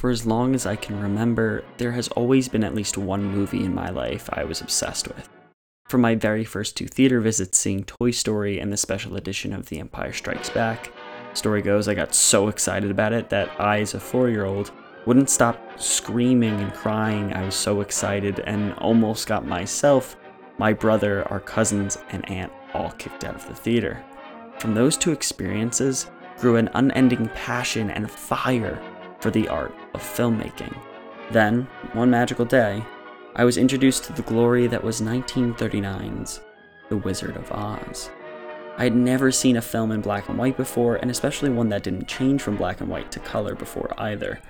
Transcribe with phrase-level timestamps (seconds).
[0.00, 3.66] For as long as I can remember, there has always been at least one movie
[3.66, 5.28] in my life I was obsessed with.
[5.90, 9.66] From my very first two theater visits seeing Toy Story and the special edition of
[9.66, 10.90] The Empire Strikes Back,
[11.34, 14.72] story goes I got so excited about it that I, as a four year old,
[15.04, 17.34] wouldn't stop screaming and crying.
[17.34, 20.16] I was so excited and almost got myself,
[20.56, 24.02] my brother, our cousins, and aunt all kicked out of the theater.
[24.60, 26.06] From those two experiences
[26.38, 28.80] grew an unending passion and fire
[29.20, 30.76] for the art of filmmaking.
[31.30, 32.84] Then, one magical day,
[33.36, 36.40] I was introduced to the glory that was 1939's
[36.88, 38.10] The Wizard of Oz.
[38.76, 41.82] I had never seen a film in black and white before, and especially one that
[41.82, 44.40] didn't change from black and white to color before either.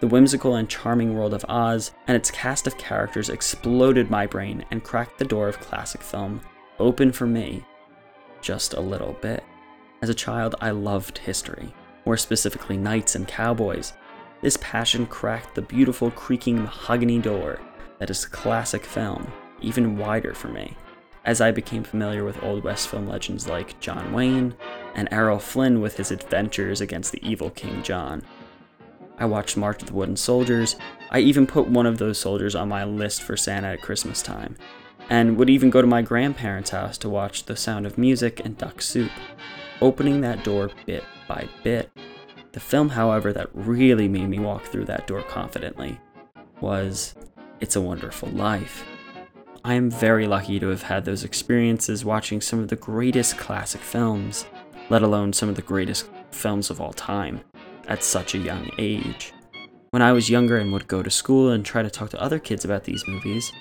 [0.00, 4.64] The whimsical and charming world of Oz and its cast of characters exploded my brain
[4.70, 6.40] and cracked the door of classic film
[6.78, 7.64] open for me
[8.40, 9.42] just a little bit.
[10.02, 11.74] As a child, I loved history,
[12.06, 13.92] more specifically knights and cowboys.
[14.40, 17.60] This passion cracked the beautiful creaking mahogany door
[17.98, 20.76] that is classic film even wider for me
[21.26, 24.54] as I became familiar with Old West film legends like John Wayne
[24.94, 28.22] and Errol Flynn with his adventures against the evil King John.
[29.18, 30.76] I watched March of the Wooden Soldiers.
[31.10, 34.56] I even put one of those soldiers on my list for Santa at Christmas time,
[35.10, 38.56] and would even go to my grandparents' house to watch The Sound of Music and
[38.56, 39.10] Duck Soup,
[39.80, 41.90] opening that door bit by bit.
[42.52, 46.00] The film, however, that really made me walk through that door confidently
[46.60, 47.14] was
[47.60, 48.84] It's a Wonderful Life.
[49.64, 53.80] I am very lucky to have had those experiences watching some of the greatest classic
[53.80, 54.46] films,
[54.88, 57.40] let alone some of the greatest films of all time
[57.88, 59.32] at such a young age.
[59.90, 62.38] When I was younger and would go to school and try to talk to other
[62.38, 63.52] kids about these movies,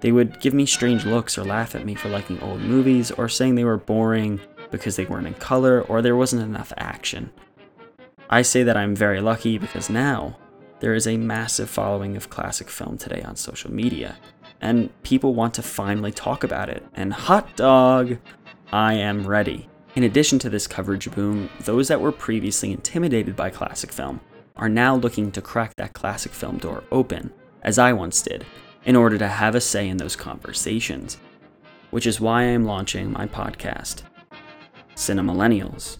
[0.00, 3.28] they would give me strange looks or laugh at me for liking old movies or
[3.28, 4.40] saying they were boring
[4.76, 7.30] because they weren't in color or there wasn't enough action.
[8.28, 10.36] I say that I'm very lucky because now
[10.80, 14.16] there is a massive following of classic film today on social media,
[14.60, 16.84] and people want to finally talk about it.
[16.94, 18.18] And hot dog,
[18.72, 19.68] I am ready.
[19.94, 24.20] In addition to this coverage boom, those that were previously intimidated by classic film
[24.56, 27.32] are now looking to crack that classic film door open,
[27.62, 28.44] as I once did,
[28.84, 31.18] in order to have a say in those conversations.
[31.90, 34.02] Which is why I am launching my podcast,
[34.94, 35.98] Cinemillennials.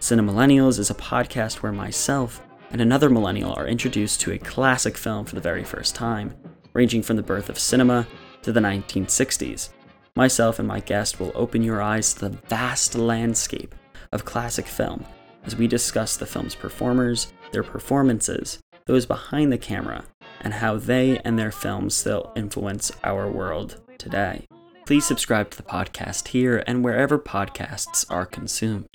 [0.00, 5.24] Cinemillennials is a podcast where myself and another millennial are introduced to a classic film
[5.24, 6.34] for the very first time,
[6.72, 8.06] ranging from the birth of cinema
[8.42, 9.70] to the 1960s
[10.16, 13.74] Myself and my guest will open your eyes to the vast landscape
[14.12, 15.04] of classic film
[15.44, 20.04] as we discuss the film's performers, their performances, those behind the camera,
[20.40, 24.46] and how they and their films still influence our world today.
[24.90, 28.88] Please subscribe to the podcast here and wherever podcasts are consumed.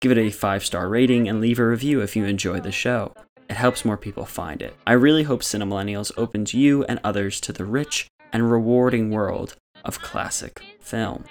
[0.00, 3.12] Give it a five star rating and leave a review if you enjoy the show.
[3.50, 4.76] It helps more people find it.
[4.86, 10.00] I really hope Cinemillennials opens you and others to the rich and rewarding world of
[10.00, 11.24] classic film.